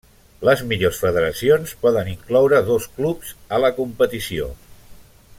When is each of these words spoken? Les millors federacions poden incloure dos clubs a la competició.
Les 0.47 0.61
millors 0.69 1.01
federacions 1.01 1.73
poden 1.83 2.09
incloure 2.13 2.61
dos 2.71 2.87
clubs 2.95 3.33
a 3.59 3.63
la 3.65 3.71
competició. 3.81 4.49